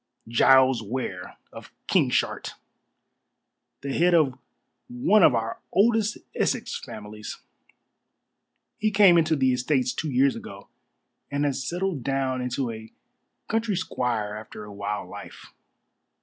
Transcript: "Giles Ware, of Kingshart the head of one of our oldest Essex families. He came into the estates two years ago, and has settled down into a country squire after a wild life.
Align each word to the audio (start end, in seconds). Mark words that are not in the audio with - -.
"Giles 0.27 0.81
Ware, 0.81 1.37
of 1.53 1.71
Kingshart 1.87 2.53
the 3.81 3.93
head 3.93 4.15
of 4.15 4.33
one 4.87 5.21
of 5.21 5.35
our 5.35 5.59
oldest 5.71 6.17
Essex 6.33 6.79
families. 6.79 7.37
He 8.79 8.89
came 8.89 9.15
into 9.15 9.35
the 9.35 9.53
estates 9.53 9.93
two 9.93 10.09
years 10.09 10.35
ago, 10.35 10.69
and 11.29 11.45
has 11.45 11.63
settled 11.69 12.01
down 12.03 12.41
into 12.41 12.71
a 12.71 12.91
country 13.47 13.75
squire 13.75 14.35
after 14.35 14.63
a 14.63 14.73
wild 14.73 15.07
life. 15.07 15.53